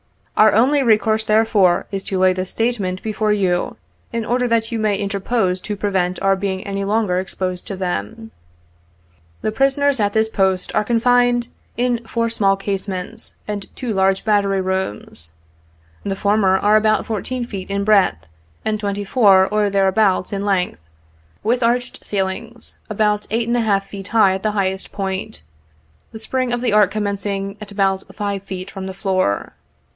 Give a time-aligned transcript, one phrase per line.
[0.35, 3.77] Our only recourse therefore, is to lay this statement before you,
[4.11, 8.31] in order that you may interpose to prevent our being any longer exposed to them.
[9.43, 14.61] "The prisoners at this post are confined in four small casemates, and two large battery
[14.61, 15.33] rooms.
[16.03, 18.25] The former are about fourteen feet in breadth
[18.65, 20.89] by twenty four or thereabouts in length,
[21.43, 25.43] with arched ceilings about eight and a half feet high at the highest point,
[26.11, 29.53] the spring of the arch commencing at about five feet from the floor.